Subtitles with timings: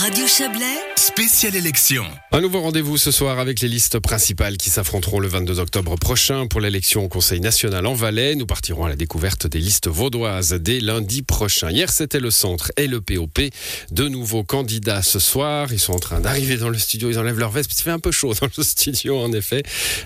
[0.00, 2.04] Radio Chablais, Spéciale élection.
[2.34, 6.48] Un nouveau rendez-vous ce soir avec les listes principales qui s'affronteront le 22 octobre prochain
[6.48, 8.34] pour l'élection au Conseil national en Valais.
[8.34, 11.70] Nous partirons à la découverte des listes vaudoises dès lundi prochain.
[11.70, 13.38] Hier, c'était le centre et le POP.
[13.92, 15.72] De nouveaux candidats ce soir.
[15.72, 17.08] Ils sont en train d'arriver dans le studio.
[17.08, 17.70] Ils enlèvent leur veste.
[17.72, 19.62] Il fait un peu chaud dans le studio, en effet.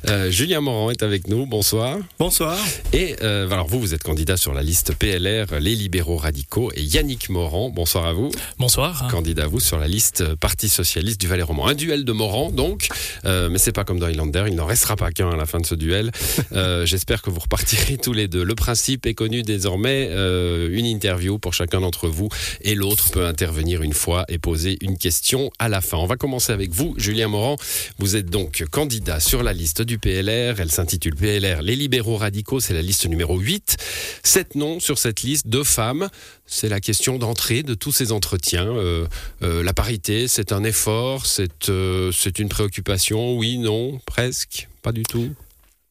[0.07, 1.47] Euh, Julien Morand est avec nous.
[1.47, 1.97] Bonsoir.
[2.19, 2.59] Bonsoir.
[2.93, 6.73] Et euh, alors vous, vous êtes candidat sur la liste PLR, les libéraux radicaux.
[6.75, 8.31] Et Yannick Morand, bonsoir à vous.
[8.59, 9.09] Bonsoir.
[9.11, 11.69] Candidat à vous sur la liste Parti socialiste du Valais-Roman.
[11.69, 12.89] Un duel de Morand, donc.
[13.25, 14.45] Euh, mais c'est pas comme dans Highlander.
[14.49, 16.11] Il n'en restera pas qu'un à la fin de ce duel.
[16.53, 18.43] Euh, J'espère que vous repartirez tous les deux.
[18.43, 20.09] Le principe est connu désormais.
[20.11, 22.29] Euh, une interview pour chacun d'entre vous.
[22.63, 25.99] Et l'autre peut intervenir une fois et poser une question à la fin.
[25.99, 27.57] On va commencer avec vous, Julien Morand.
[27.99, 30.59] Vous êtes donc candidat sur la liste du PLR.
[30.59, 32.61] Elle s'intitule PLR Les libéraux radicaux.
[32.61, 33.77] C'est la liste numéro 8.
[34.25, 36.09] Sept noms sur cette liste, deux femmes.
[36.47, 38.67] C'est la question d'entrée de tous ces entretiens.
[38.67, 39.07] Euh,
[39.41, 41.71] la parité, c'est un effort, c'est
[42.09, 45.35] euh, c'est une préoccupation, oui, non, presque, pas du tout.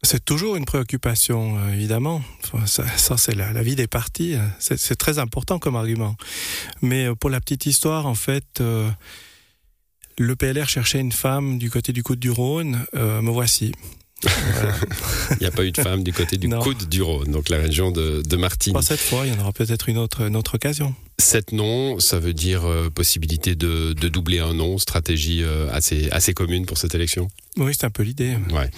[0.03, 2.21] C'est toujours une préoccupation, euh, évidemment.
[2.65, 4.35] Ça, ça, c'est la, la vie des partis.
[4.59, 6.15] C'est c'est très important comme argument.
[6.81, 8.89] Mais euh, pour la petite histoire, en fait, euh,
[10.19, 12.85] le PLR cherchait une femme du côté du Côte du Rhône.
[12.95, 13.71] Euh, me voici.
[14.23, 14.75] Voilà.
[15.31, 16.59] Il n'y a pas eu de femme du côté du Non.
[16.59, 18.37] coude du Rhône, donc la région de, de.
[18.71, 20.95] Pas cette fois, il y en aura peut-être une autre, une autre occasion.
[21.19, 26.09] Sept noms, ça veut dire euh, possibilité de, de doubler un nom, stratégie euh, assez,
[26.11, 27.27] assez commune pour cette élection.
[27.57, 28.37] Oui, c'est un peu l'idée.
[28.51, 28.69] Ouais.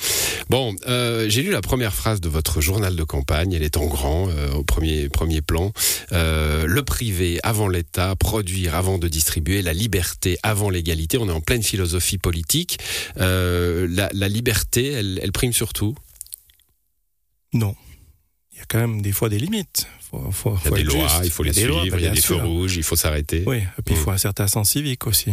[0.50, 3.52] Bon, euh, j'ai lu la première phrase de votre journal de campagne.
[3.52, 5.73] Elle est en grand, au premier, premier plan.
[6.12, 11.18] Le privé avant l'État, produire avant de distribuer, la liberté avant l'égalité.
[11.18, 12.80] On est en pleine philosophie politique.
[13.18, 15.94] La, la liberté, elle, elle prime surtout.
[17.52, 17.76] Non.
[18.53, 19.88] Il y a quand même des fois des limites.
[20.12, 21.22] Faut, faut, Il y a faut des lois, juste.
[21.26, 22.44] il faut les lois, suivre, il y a des feux sûr.
[22.44, 23.44] rouges, il faut s'arrêter.
[23.46, 24.14] Oui, et puis il faut Mm.
[24.16, 25.32] un certain sens civique aussi.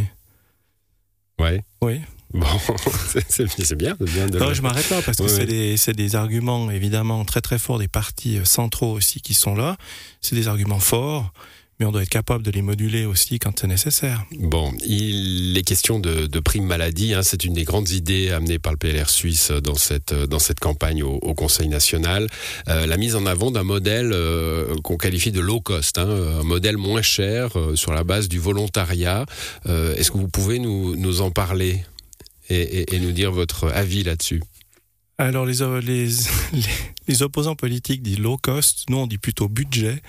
[1.39, 1.63] Ouais.
[1.83, 2.01] Oui.
[2.35, 2.47] Bon,
[3.29, 3.95] c'est- bien,
[4.27, 7.41] de Non, le- je m'arrête là parce que Ouais, c'est des, des arguments évidemment très
[7.41, 9.77] très forts des partis euh, centraux aussi qui sont là.
[10.20, 11.33] C'est des arguments forts,
[11.79, 14.25] mais on doit être capable de les moduler aussi quand c'est nécessaire.
[14.39, 17.13] Bon, il est question de, de prime maladie.
[17.14, 20.59] hein, c'est une des grandes idées amenées par le PLR suisse dans cette, dans cette
[20.61, 22.29] campagne au, au Conseil national.
[22.69, 26.42] Euh, la mise en avant d'un modèle euh, qu'on qualifie de low cost, hein, un
[26.45, 29.27] modèle moins cher euh, sur la base du volontariat.
[29.67, 31.85] Est-ce que vous pouvez nous, nous en parler
[32.48, 34.42] et, et- et nous dire votre avis là-dessus?
[35.19, 36.09] Alors les, les,
[37.09, 40.03] les opposants politiques disent low cost, nous on dit plutôt budget.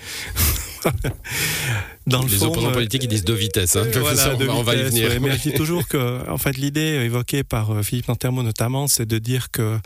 [2.06, 3.76] Dans le Les fond, opposants euh, politiques ils disent deux vitesses.
[3.76, 3.84] Hein.
[3.86, 5.08] Euh, voilà, on, de va, on va y venir.
[5.10, 8.88] ouais, mais je dis toujours que, en fait, l'idée évoquée par euh, Philippe Nantermo notamment,
[8.88, 9.78] c'est de dire que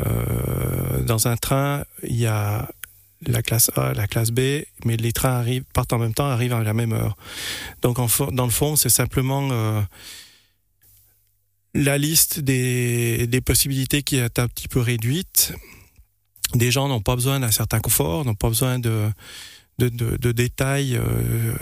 [0.00, 2.68] euh, dans un train, il y a
[3.26, 4.40] la classe A, la classe B,
[4.84, 7.16] mais les trains arrivent, partent en même temps, arrivent à la même heure.
[7.82, 9.80] Donc, en dans le fond, c'est simplement euh,
[11.74, 15.52] la liste des, des possibilités qui est un petit peu réduite.
[16.54, 19.08] Des gens n'ont pas besoin d'un certain confort, n'ont pas besoin de,
[19.78, 21.52] de, détails euh,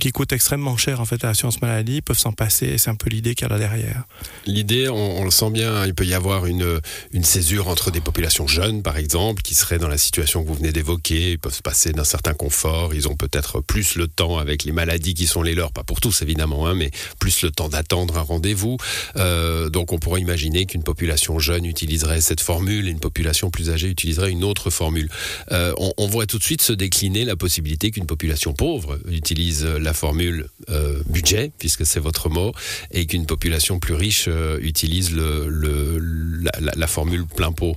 [0.00, 2.78] qui coûtent extrêmement cher en fait à l'assurance maladie, peuvent s'en passer.
[2.78, 4.04] C'est un peu l'idée qu'il y a là derrière.
[4.46, 6.80] L'idée, on, le sent bien, il peut y avoir une,
[7.12, 10.54] une césure entre des populations jeunes, par exemple, qui seraient dans la situation que vous
[10.54, 14.38] venez d'évoquer, ils peuvent se passer d'un certain confort, ils ont peut-être plus le temps
[14.38, 17.50] avec les maladies qui sont les leurs, pas pour tous évidemment, hein, mais plus le
[17.50, 18.76] temps d'attendre un rendez-vous.
[19.16, 23.70] Euh, donc on pourrait imaginer qu'une population jeune utiliserait cette formule et une population plus
[23.70, 25.10] âgée utiliserait une autre formule.
[25.50, 29.64] Euh, on, on voit tout de suite se décliner la possibilité qu'une population pauvre utilise
[29.64, 32.52] la formule euh, budget, puisque c'est votre mot,
[32.92, 37.76] et qu'une population plus riche euh, utilise la, formule plein pot.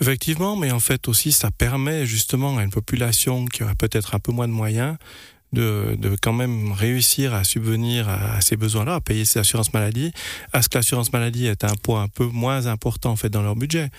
[0.00, 4.18] Effectivement, mais en fait aussi, ça permet justement à une population qui aurait peut-être un
[4.18, 4.96] peu moins de moyens
[5.52, 9.72] de, de quand même réussir à subvenir à, à ces besoins-là, à payer ses assurances
[9.72, 10.10] maladie,
[10.52, 13.42] à ce que l'assurance maladie est un poids un peu moins important en fait dans
[13.42, 13.90] leur budget.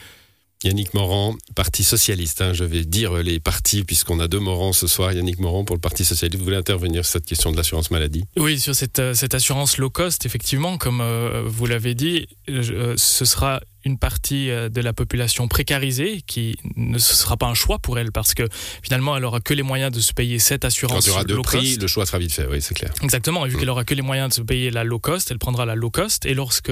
[0.63, 2.41] Yannick Morand, Parti Socialiste.
[2.41, 5.11] hein, je vais dire les partis, puisqu'on a deux Morand ce soir.
[5.11, 6.37] Yannick Morand pour le Parti Socialiste.
[6.37, 8.23] Vous voulez intervenir sur cette question de l'assurance maladie?
[8.37, 12.93] Oui, sur cette, euh, cette assurance low cost, effectivement, comme euh, vous l'avez dit, euh,
[12.97, 17.53] ce sera une partie euh, de la population précarisée qui ne ce sera pas un
[17.53, 18.47] choix pour elle parce que
[18.81, 21.23] finalement elle aura que les moyens de se payer cette Quand assurance il y aura
[21.23, 21.81] deux low prix, cost.
[21.81, 22.91] le choix sera vite fait, oui, c'est clair.
[23.01, 25.39] Exactement, et vu qu'elle aura que les moyens de se payer la low cost, elle
[25.39, 26.25] prendra la low cost.
[26.25, 26.71] Et lorsque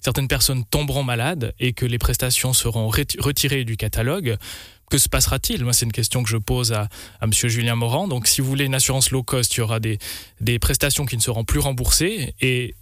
[0.00, 4.36] certaines personnes tomberont malades et que les prestations seront reti- retirées du catalogue,
[4.90, 5.64] que se passera-t-il?
[5.64, 6.88] Moi, c'est une question que je pose à,
[7.20, 8.08] à Monsieur Julien Morand.
[8.08, 9.98] Donc, si vous voulez une assurance low cost, il y aura des,
[10.42, 12.34] des prestations qui ne seront plus remboursées.
[12.42, 12.74] Et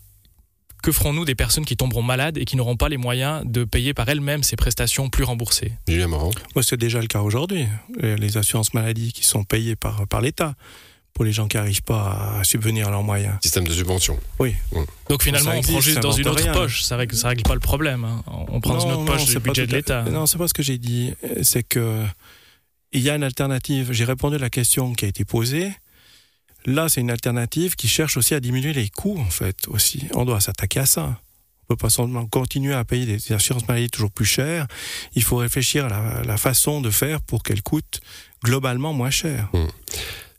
[0.80, 3.94] que ferons-nous des personnes qui tomberont malades et qui n'auront pas les moyens de payer
[3.94, 5.72] par elles-mêmes ces prestations plus remboursées?
[5.88, 6.30] Julien Morand.
[6.54, 7.66] Moi, c'est déjà le cas aujourd'hui.
[8.00, 10.54] Les assurances maladie qui sont payées par, par l'État
[11.12, 13.34] pour les gens qui n'arrivent pas à subvenir à leurs moyens.
[13.42, 14.18] Système de subvention.
[14.38, 14.54] Oui.
[15.08, 16.52] Donc finalement, on prend juste dans une autre rien.
[16.52, 16.82] poche.
[16.84, 18.04] Ça règle, ça règle pas le problème.
[18.04, 18.22] hein.
[18.26, 20.02] On prend dans une autre poche pas budget de l'État.
[20.04, 21.12] Non, c'est pas ce que j'ai dit.
[21.42, 22.04] C'est que
[22.92, 23.92] il y a une alternative.
[23.92, 25.72] J'ai répondu à la question qui a été posée.
[26.66, 30.06] Là, c'est une alternative qui cherche aussi à diminuer les coûts, en fait, aussi.
[30.14, 31.20] On doit s'attaquer à ça.
[31.64, 34.66] On peut pas seulement continuer à payer des assurances maladie toujours plus chères.
[35.14, 38.00] Il faut réfléchir à la, la façon de faire pour qu'elles coûtent
[38.44, 39.48] globalement moins cher.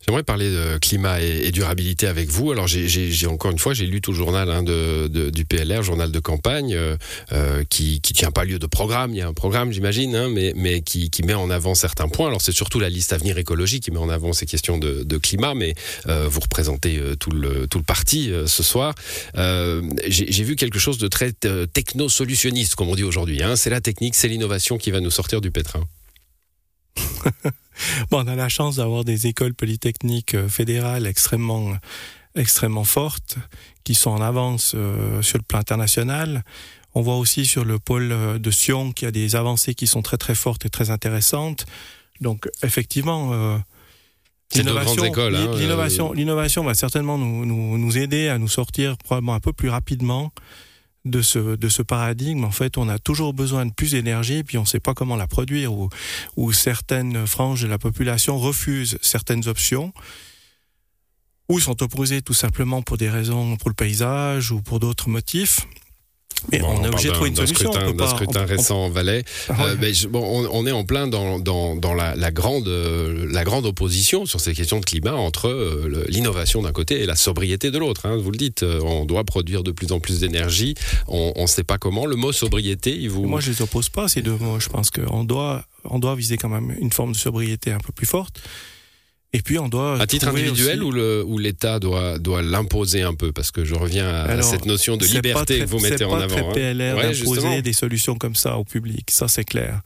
[0.06, 2.52] J'aimerais parler de climat et, durabilité avec vous.
[2.52, 6.20] Alors, j'ai- encore une fois, j'ai lu tout le journal hein, du PLR, journal de
[6.20, 6.98] campagne, euh,
[7.32, 9.12] euh, qui qui tient pas lieu de programme.
[9.14, 12.28] Il y a un programme, j'imagine, hein, mais qui, met en avant certains points.
[12.28, 15.54] Alors, c'est surtout la liste Avenir écologie qui met en avant ces questions de, climat.
[15.54, 15.76] Mais
[16.08, 18.96] euh, vous représentez tout le parti ce soir.
[19.36, 23.44] J'ai vu quelque chose de très techno-solutionniste, comme on dit aujourd'hui.
[23.44, 23.56] Hein.
[23.56, 25.84] C'est la technique, c'est l'innovation qui va nous sortir du pétrin.
[28.10, 31.74] Bon, on a la chance d'avoir des écoles polytechniques euh, fédérales extrêmement,
[32.36, 33.38] extrêmement fortes,
[33.84, 36.44] qui sont en avance euh, sur le plan international.
[36.94, 39.88] On voit aussi sur le pôle euh, de Sion qu'il y a des avancées qui
[39.88, 41.66] sont très très fortes et très intéressantes.
[42.20, 43.64] Donc, effectivement, euh, hein,
[46.16, 50.32] l'innovation, va certainement nous, nous, nous aider à nous sortir probablement un peu plus rapidement
[51.06, 52.44] de ce, de ce paradigme.
[52.44, 55.16] En fait, on a toujours besoin de plus d'énergie, puis on ne sait pas comment
[55.16, 55.90] la produire, ou,
[56.38, 59.94] ou certaines franges de la population refusent certaines options,
[61.50, 65.68] ou sont opposées tout simplement pour des raisons, pour le paysage ou pour d'autres motifs.
[66.52, 67.70] Mais Bon, on est obligé de trouver une solution.
[67.70, 69.24] on Scrutin, peut d'un pas- scrutin on- on- récent en Valais.
[69.50, 69.86] Ah ouais.
[69.90, 73.44] Euh, je- bon, on, est en plein dans, dans, dans la, la grande, euh, la
[73.44, 77.70] grande opposition sur ces questions de climat entre euh, l'innovation d'un côté et la sobriété
[77.72, 78.06] de l'autre.
[78.06, 78.18] hein.
[78.18, 80.76] vous le dites, on doit produire de plus en plus d'énergie.
[81.08, 82.06] On ne sait pas comment.
[82.06, 83.26] Le mot sobriété, il vous.
[83.28, 84.60] Moi, je les oppose pas, ces deux mots.
[84.60, 87.92] Je pense qu'on doit, on doit viser quand même une forme de sobriété un peu
[87.94, 88.42] plus forte.
[89.34, 90.02] Et puis, on doit.
[90.02, 93.32] à titre individuel aussi- ou l'État doit, doit l'imposer un peu?
[93.32, 95.80] Parce que je reviens à, Alors, cette notion de c'est pas liberté très- que vous
[95.80, 96.36] mettez en C'est avant.
[96.36, 96.52] pas hein.
[96.52, 97.36] très PLR Ouais, justement.
[97.36, 99.82] d'imposer des solutions comme ça au public, ça c'est clair.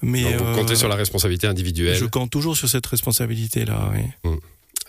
[0.00, 1.96] Mais Donc, vous comptez euh, sur la responsabilité individuelle.
[1.96, 3.92] je compte toujours sur cette responsabilité-là.
[4.24, 4.30] oui.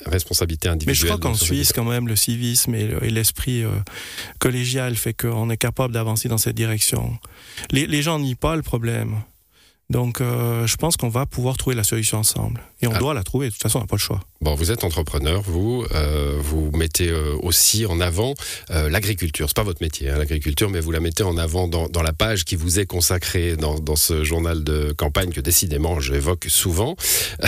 [0.06, 0.96] Responsabilité Mais individuelle.
[0.96, 3.70] je crois qu'en Suisse, quand même, le civisme et le- et l'esprit euh,
[4.40, 7.18] collégial fait qu'on est capable d'avancer dans cette direction.
[7.72, 9.16] Les, les gens nient pas le problème.
[9.92, 12.62] Donc, euh, je pense qu'on va pouvoir trouver la solution ensemble.
[12.82, 13.00] Et on Ah.
[13.00, 13.48] doit la trouver.
[13.48, 14.20] De toute façon, on n'a pas le choix.
[14.40, 18.36] Bon, vous êtes entrepreneur, vous, euh, vous mettez euh, aussi en avant
[18.70, 19.48] l'agriculture.
[19.50, 22.14] C'est pas votre métier, hein, l'agriculture, mais vous la mettez en avant dans, dans la
[22.14, 26.96] page qui vous est consacrée dans, dans ce journal de campagne que décidément j'évoque souvent.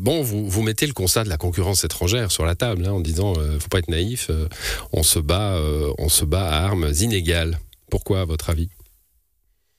[0.00, 3.00] Bon, vous, vous mettez le constat de la concurrence étrangère sur la table, hein, en
[3.00, 4.30] disant, faut pas être naïf,
[4.92, 5.58] on se bat,
[5.98, 7.58] on se bat à armes inégales.
[7.90, 8.68] Pourquoi, à votre avis?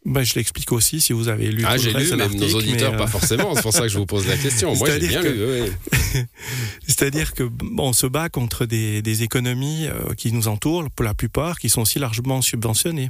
[0.05, 1.63] Ben, je l'explique aussi si vous avez lu.
[1.65, 3.55] Ah, j'ai lu, mais nos auditeurs mais, euh, pas forcément.
[3.55, 4.75] C'est pour ça que je vous pose la question.
[4.75, 5.71] Moi, j'ai bien que- lu.
[6.87, 11.05] C'est-à-dire que bon, on se bat contre des, des économies euh, qui nous entourent, pour
[11.05, 13.09] la plupart, qui sont aussi largement subventionnées.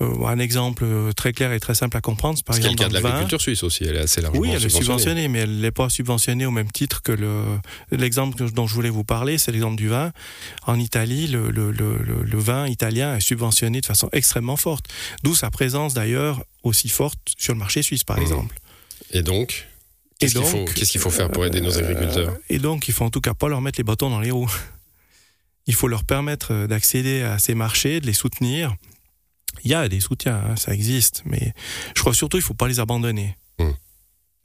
[0.00, 2.68] Euh, un exemple euh, très clair et très simple à comprendre, c'est par C'est le
[2.70, 3.84] exemple cas de l'agriculture suisse aussi.
[3.84, 5.28] Elle est assez largement Oui, elle est subventionnée.
[5.28, 7.42] mais elle n'est pas subventionnée au même titre que le
[7.90, 10.12] l'exemple dont je voulais vous parler, c'est l'exemple du vin.
[10.66, 14.86] En Italie, le, le, le, le- le vin italien est subventionné de façon extrêmement forte,
[15.22, 18.22] d'où sa présence d'ailleurs aussi forte sur le marché suisse, par Mmh.
[18.22, 18.54] exemple.
[19.12, 19.68] Et donc,
[20.18, 20.34] qu'est-ce
[20.90, 22.30] qu'il faut, faut faire pour aider nos agriculteurs?
[22.30, 24.30] Euh, Et donc, il faut en tout cas pas leur mettre les bâtons dans les
[24.30, 24.50] roues.
[25.66, 28.74] Il faut leur permettre d'accéder à ces marchés, de les soutenir.
[29.62, 31.54] Il y a des soutiens, hein, ça existe, mais
[31.94, 33.36] je crois surtout qu'il faut pas les abandonner.
[33.58, 33.70] Mm.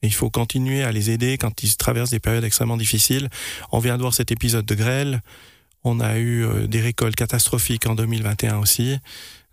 [0.02, 3.30] Et Il faut continuer à les aider quand ils traversent des périodes extrêmement difficiles.
[3.72, 5.22] On vient de voir cet épisode de grêle.
[5.84, 8.98] On a eu euh, des récoltes catastrophiques en 2021 aussi.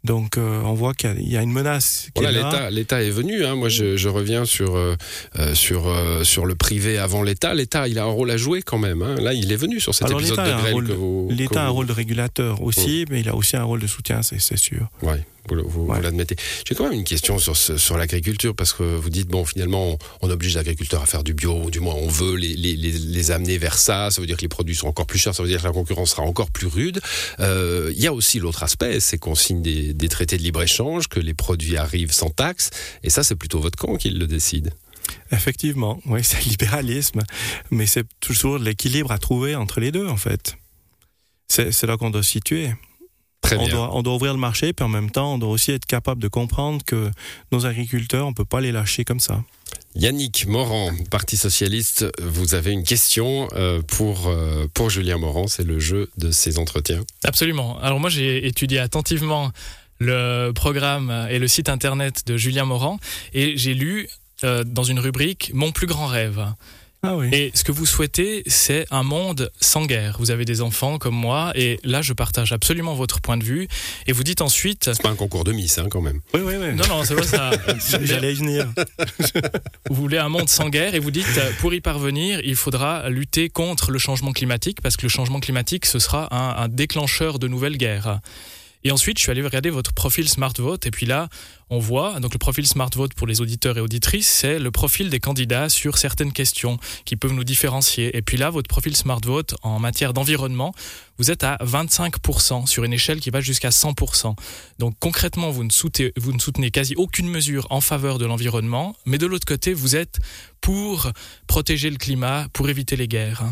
[0.07, 3.45] Donc, euh, on voit qu'il y a- une menace qui Voilà, l'État, est venu.
[3.45, 3.57] Hein.
[3.57, 4.95] Moi, je, je reviens sur euh,
[5.39, 7.55] euh, sur euh, sur le privé avant l'État.
[7.55, 9.03] L'État, il a un rôle à jouwer quand même.
[9.03, 9.17] Hein.
[9.17, 11.67] Là, il est venu sur cet Alors, épisode l'État de a un grêle L'État a
[11.67, 14.89] un rôle de régulateur aussi, mais il a aussi un rôle de soutien, c'est sûr.
[15.03, 16.01] Ouais, vous, vous- vous Ouais.
[16.03, 16.37] l'admettez.
[16.67, 19.99] J'ai quand même une question sur, sur l'agriculture, parce que vous dites, bon, finalement, on,
[20.23, 22.91] on oblige l'agriculteur à faire du bio, ou du moins on veut les, les, les,
[22.93, 25.43] les amener vers ça, ça veut dire que les produits sont encore plus chers, ça
[25.43, 27.01] veut dire que la concurrence sera encore plus rude.
[27.41, 31.09] Euh, Il y a aussi l'autre aspect, c'est qu'on signe des, des traités de libre-échange,
[31.09, 32.71] que les produits arrivent sans taxe,
[33.03, 34.73] et ça, c'est plutôt votre camp qui le décide.
[35.31, 37.23] Effectivement, oui, c'est le libéralisme,
[37.71, 40.57] mais c'est toujours l'équilibre à trouver entre les deux, en fait.
[41.49, 42.71] C'est là qu'on doit se situer.
[43.41, 43.75] Très On bien.
[43.75, 46.21] doit, on doit ouvrir le marché, puis en même temps, on doit aussi être capable
[46.21, 47.11] de comprendre que
[47.53, 49.45] nos agriculteurs, on ne peut pas les lâcher comme ça.
[49.95, 55.65] Yannick Morand, Parti Socialiste, vous avez une question euh, pour, euh, pour Julien Morand, c'est
[55.65, 57.03] le jeu de ces entretiens.
[57.25, 57.79] Absolument.
[57.81, 59.53] Alors moi j'ai étudié attentivement
[59.99, 62.99] le programme et le site internet de Julien Morand
[63.33, 64.09] et j'ai lu
[64.45, 66.45] euh, dans une rubrique Mon plus grand rêve.
[67.03, 67.29] Ah oui.
[67.33, 70.17] Et ce que vous souhaitez, c'est un monde sans guerre.
[70.19, 73.69] Vous avez des enfants comme moi, et là, je partage absolument votre point de vue.
[74.07, 74.91] Et vous dites ensuite.
[74.93, 76.21] C'est pas un concours de Miss, hein, quand même.
[76.35, 76.75] Oui, oui, oui.
[76.75, 77.51] Non, non, c'est pas ça.
[78.03, 78.67] J'allais y venir.
[79.91, 83.51] Vous voulez un monde sans guerre, et vous dites, pour y parvenir, il faudra lutter
[83.51, 87.47] contre le changement climatique, parce que le changement climatique, ce sera un, un déclencheur de
[87.47, 88.21] nouvelles guerres.
[88.87, 90.87] Et ensuite, je suis allé regarder votre profil Smart Vote.
[90.87, 91.29] Et puis là,
[91.71, 95.11] on voit, donc le profil Smart Vote pour les auditeurs et auditrices, c'est le profil
[95.11, 98.17] des candidats sur certaines questions qui peuvent nous différencier.
[98.17, 100.73] Et puis là, votre profil Smart Vote en matière d'environnement,
[101.19, 104.37] vous êtes à 25% sur une échelle qui va jusqu'à 100%.
[104.79, 108.95] Donc concrètement, vous ne, soutenez, vous ne soutenez quasi aucune mesure en faveur de l'environnement,
[109.05, 110.21] mais de l'autre côté, vous êtes
[110.61, 111.11] pour
[111.49, 113.43] protéger le climat, pour éviter les guerres.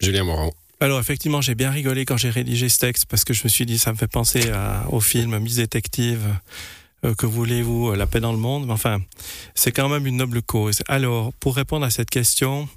[0.00, 0.52] Julien Morand.
[0.82, 3.64] Alors effectivement, j'ai bien rigolé quand j'ai rédigé ce texte parce que je me suis
[3.64, 4.50] dit ça me fait penser
[4.90, 6.26] au film Miss Détective.
[7.04, 8.66] Euh, que voulez-vous, la paix dans le monde?
[8.66, 9.00] Mais Enfin,
[9.54, 10.82] c'est quand même une noble cause.
[10.88, 12.68] Alors, pour répondre à cette question,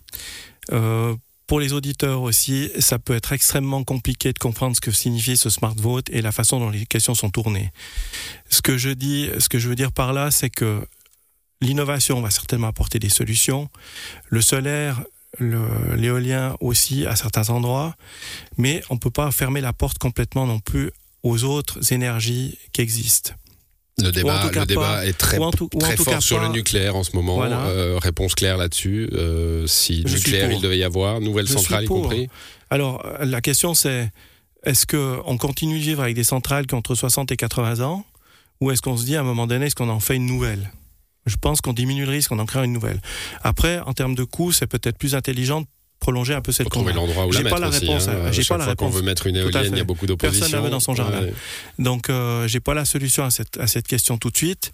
[0.71, 1.15] euh,
[1.47, 5.49] pour les auditeurs aussi, ça peut être extrêmement compliqué de comprendre ce que signifie ce
[5.49, 7.71] smart vote et la façon dont les questions sont tournées.
[8.51, 10.87] Ce que je dis, ce que je veux dire par là, c'est que
[11.59, 13.67] l'innovation va certainement apporter des solutions.
[14.29, 15.03] Le solaire
[15.39, 17.95] l'éolien aussi à certains endroits,
[18.57, 20.91] mais on ne peut pas fermer la porte complètement non plus
[21.23, 23.33] aux autres énergies qui existent.
[23.97, 27.15] Le débat, le débat est très, tout, très fort sur pas, le nucléaire en ce
[27.15, 27.35] moment.
[27.35, 27.61] Voilà.
[27.67, 29.09] Euh, réponse claire là-dessus.
[29.13, 32.27] Euh, si Je nucléaire il devait y avoir, nouvelle centrale y compris.
[32.69, 34.11] Alors la question c'est
[34.63, 38.05] est-ce qu'on continue de vivre avec des centrales qui ont entre 60 et 80 ans
[38.59, 40.71] ou est-ce qu'on se dit à un moment donné est-ce qu'on en fait une nouvelle?
[41.25, 43.01] Je pense qu'on diminue le risque en en créant une nouvelle.
[43.41, 45.67] Après, en termes de coûts, c'est peut-être plus intelligent de
[45.99, 48.07] prolonger un peu cette trouver l'endroit où la mettre pas la aussi, réponse.
[48.07, 48.31] Hein.
[48.31, 48.93] J'ai pas la réponse.
[48.93, 50.41] veut mettre une éolienne, il y a beaucoup d'opposition.
[50.41, 51.21] Personne la veut dans son jardin.
[51.21, 51.33] Ouais.
[51.79, 54.71] Donc, euh, j'ai pas la solution à cette, à cette question tout de suite,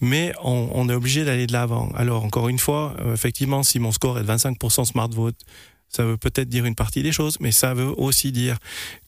[0.00, 1.90] mais on, on est obligé d'aller de l'avant.
[1.96, 5.36] Alors, encore une fois, euh, effectivement, si mon score est de 25% smart vote,
[5.88, 8.58] ça veut peut-être dire une partie des choses, mais ça veut aussi dire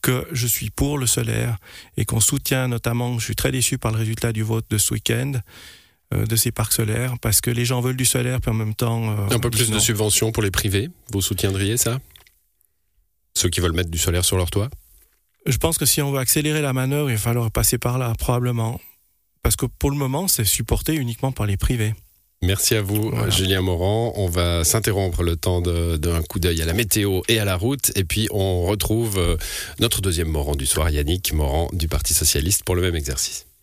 [0.01, 1.57] que je suis pour le solaire
[1.97, 4.93] et qu'on soutient notamment, je suis très déçu par le résultat du vote de ce
[4.93, 5.33] week-end,
[6.13, 9.11] de ces parcs solaires parce que les gens veulent du solaire puis en même temps
[9.11, 11.99] euh, un peu plus de subventions pour les privés vous soutiendriez ça?
[13.35, 14.69] Ceux qui veulent mettre du solaire sur leur toit?
[15.45, 18.13] Je pense que si on veut accélérer la manœuvre il va falloir passer par là
[18.17, 18.79] probablement
[19.43, 21.93] parce que pour le moment c'est supporté uniquement par les privés
[22.43, 23.29] Merci à vous, voilà.
[23.31, 24.13] Julien Morand.
[24.15, 27.91] On va s'interrompre le temps d'un coup d'œil à la météo et à la route.
[27.95, 29.37] Et puis, on retrouve euh,
[29.79, 33.46] notre deuxième Morand du soir, Yannick Morand du Parti Socialiste, pour le même exercice.